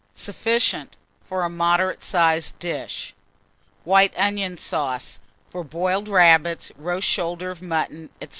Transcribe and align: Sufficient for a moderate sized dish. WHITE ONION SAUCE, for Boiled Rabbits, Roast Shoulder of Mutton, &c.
Sufficient 0.15 0.95
for 1.29 1.43
a 1.43 1.49
moderate 1.49 2.01
sized 2.01 2.57
dish. 2.57 3.13
WHITE 3.83 4.15
ONION 4.17 4.57
SAUCE, 4.57 5.19
for 5.51 5.63
Boiled 5.63 6.09
Rabbits, 6.09 6.71
Roast 6.75 7.07
Shoulder 7.07 7.51
of 7.51 7.61
Mutton, 7.61 8.09
&c. 8.19 8.29